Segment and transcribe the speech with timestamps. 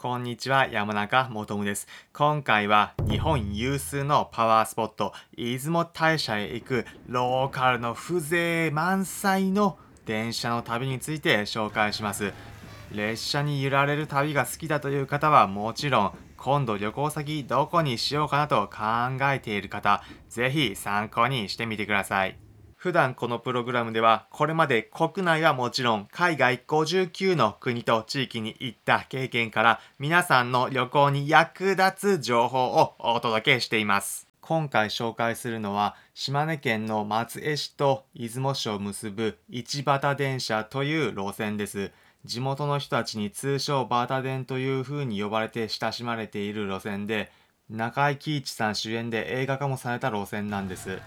[0.00, 1.88] こんにちは、山中もとむです。
[2.12, 9.76] 今回は日本有数のパワースポット、出雲大社へ行くローカルの風情満載の
[10.06, 12.32] 電車の旅について紹介します。
[12.92, 18.78] 列車に揺られる旅が好きだという方はもちろん、今度旅行先どこにしようかなと考
[19.32, 22.38] えている方、ぜひ参考にしてみてください。
[22.78, 34.28] 普段このプログラムではこれまで国内はもちろん海外59の国と地域に行った経験から皆さんの旅行に役立つ情報をお届けしています。
[34.40, 41.90] 今回紹介するのは島根県の松江市と出雲市を結ぶ市畑電車という路線です。
[42.24, 47.32] 地元の人たちに通称バタ電という風に呼ばれて親しまれている路線で
[47.68, 51.00] 中井貴一さん主演で映画化もされた路線なんです。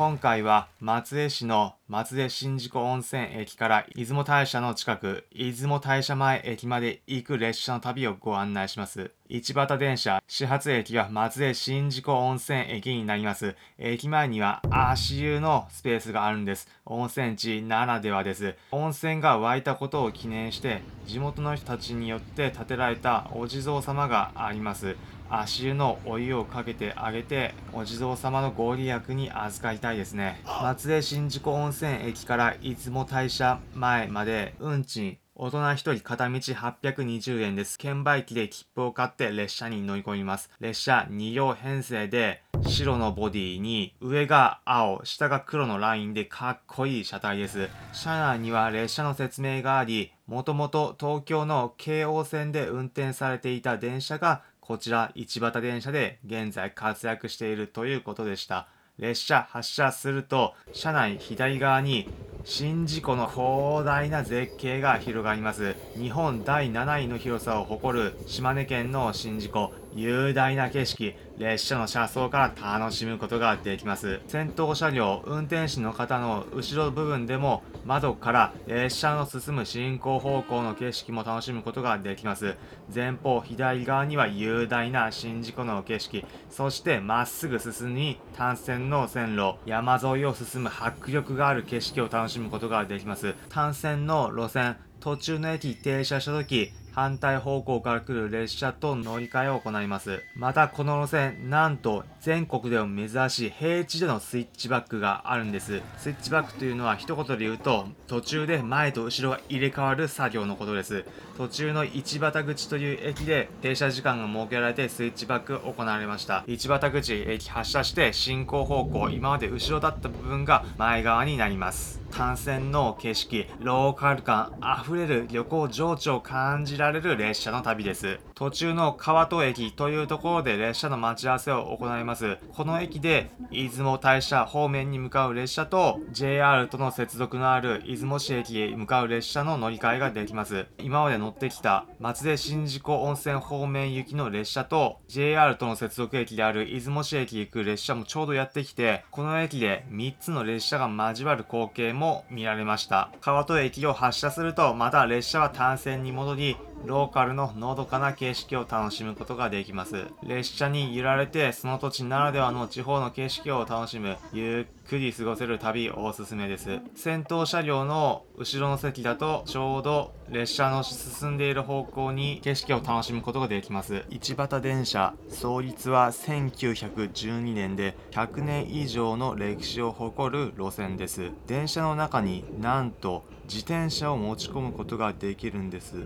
[0.00, 9.10] 今回は松江市の松江新宿温泉駅から出雲大社の近く、出雲大社前駅まで行く列車の旅をご案内します。
[9.28, 13.56] 市畑電車、始発駅は松江新宿温泉駅になります。
[13.76, 16.66] 駅前には足湯のスペースがあるんです。
[16.86, 18.54] 温泉地ならではです。
[18.70, 24.96] 温泉が湧いたことを記念して、地元の人たちによって建てられたお地蔵様があります。
[25.30, 37.78] 足湯のお湯をかけてあげてお地蔵様のご利益に預かりたいですね松江新宿温泉駅から出雲大社前まで運賃大人1人片道820円です。
[37.78, 40.50] 券売機で切符を買って列車に乗り込みます。
[40.60, 47.70] 列車2両編成で白のボディに上が青、下が黒のラインでかっこいい車体です。
[47.94, 58.68] 車内には列車の説明があり、もともと東京の京王線で運転されていた電車がこちら市畑電車で現在活躍しているということでした。
[59.00, 62.08] 列車発車すると車内左側に
[62.44, 74.20] 宍道湖の広大な絶景が広がります日本第7位の広さを誇る島根県の宍道湖雄大な景色列車の車窓から楽しむことができます。
[74.28, 82.54] 先頭車両運転士の方の後ろ部分でも窓から列車の進む進行方向の景色も楽しむことができます。
[82.94, 93.34] 前方左側には雄大な宍道湖の景色そしてまっすぐ進み単線の線路山沿いを進む迫力がある景色を楽しむことができます。
[93.48, 100.22] 単線の路線途中の駅停車した時反対方向から来る列車と乗り換えを行います。
[100.34, 105.80] またこの路線、なんと全国でも珍しい平地でのスイッチバックがあるんです。
[105.98, 111.04] スイッチバックというのは一言で言うと、途中で前と後ろが入れ替わる作業のことです。
[111.36, 116.44] 途中の市畑口という駅で停車時間が設けられてスイッチバック行われました。
[116.46, 122.00] 市畑口駅発車して進行方向、今まで後ろだった部分が前側になります。
[122.10, 128.18] 単線の景色、ローカル感あふれる旅行情緒を感じられる列車の旅です。
[128.34, 132.38] 途中の川戸駅というところで列車の待ち合わせを行います。
[132.52, 140.66] この駅で出雲大社方面に向かう列車と JR との接続のある出雲市駅へ向かう列車の乗り換えができます。
[140.78, 153.10] 今まで乗ってきた松江新宿温泉方面行きの列車と JR との接続駅である出雲市駅行く列車もちょうどやってきて、この駅で3つの列車が交わる光景も見られました。
[153.20, 160.06] 川戸駅を発車すると、また列車は単線に戻り、ローカルののどかな景色を楽しむことができます。
[160.22, 166.80] 列車に揺られて、その土地ならではの地方の景色を楽しむ、ゆっくり過ごせる旅おすすめです。
[166.94, 174.04] 先頭車両の後ろの席だと、ちょうど列車の進んでいる方向に景色を楽しむことができます。
[174.10, 181.30] 市畑電車、創立は1912年で、100年以上の歴史を誇る路線です。
[181.46, 185.96] 電車の中になんと自転車を持ち込むことができるんです。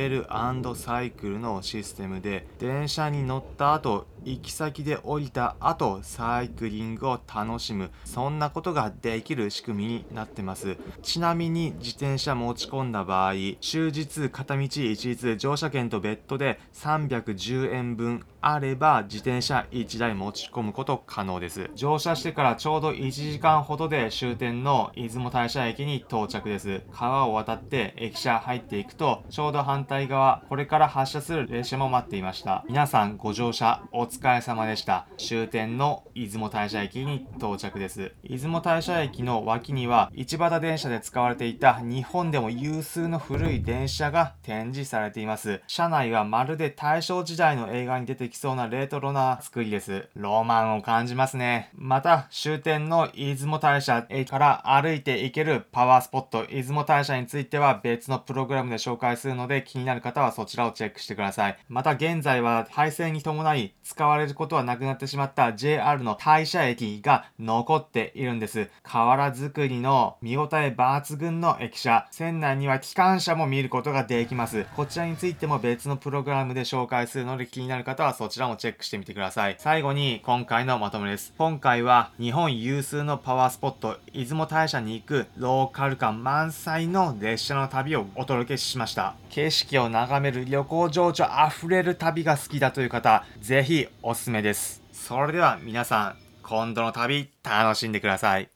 [0.00, 7.90] レールサイクルのシステムで電車に乗った後行き先で降りた後サイクリングを楽しむ。
[8.04, 10.76] そんなことができる仕組みになってます。
[11.02, 21.70] ちなみに自転車持ち込んだ場合終日片道一律乗車券と別途で310円分あれば自転車1台持ち込むこと可能です。
[21.74, 26.82] 乗車してからちょうど1時間ほどで終点の出雲大社駅に到着です。
[26.92, 32.64] 川を渡って駅舎入っていくとちょうど反対側これから発車する列車も待っていました。
[32.68, 35.06] 皆さんご乗車お疲れ様でした。
[35.16, 38.12] 終点の出雲大社駅に到着です。
[38.24, 45.62] 出雲大社駅の脇には、市畑電車で使われていた日本でも有数の古い電車が展示されています。
[45.68, 50.08] 車内はまるで大正時代の映画に出てきそうなレトロな作りです。
[50.16, 51.70] ロマンを感じますね。
[51.74, 61.56] また、終点の出雲大社駅から歩いて行けるパワースポット、出雲大社については別のプログラムで紹介するので気になる方はそちらをチェックしてください。
[61.68, 68.68] また現在は廃線に伴い使われることはなくなってしまった JR の大社駅が残っているんです。
[68.82, 72.06] 瓦作りの見応え抜群の駅舎。
[72.10, 74.66] 船内には機関車も見ることができます。
[74.76, 79.56] こちらについても別のプログラムで紹介するので気になる方はそちらもチェックしてみてください。
[79.58, 81.32] 最後に今回のまとめです。
[81.38, 89.14] 今回は日本有数のパワースポット、出雲大社に行くローカル感満載の列車の旅をお届けしました。
[89.30, 94.82] 景色を眺める旅行情緒あふれる旅が好きだという方、ぜひおすすめです。
[94.92, 98.50] それでは皆さん、今度の旅楽しんでください。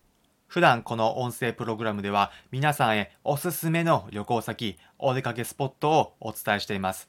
[0.46, 7.08] 普段この音声プログラムでは皆さんへおすすめの旅行先、お出かけスポットをお伝えしています。